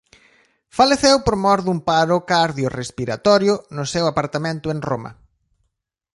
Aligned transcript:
Faleceu 0.77 1.15
por 1.25 1.35
mor 1.43 1.59
dun 1.65 1.79
paro 1.89 2.17
cardiorrespiratorio 2.31 3.53
no 3.75 3.85
seu 3.93 4.05
apartamento 4.11 4.67
en 4.73 4.79
Roma. 4.89 5.11